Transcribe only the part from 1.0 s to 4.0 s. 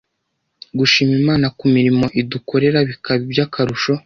Imana ku mirimo idukorera bikaba iby’akarusho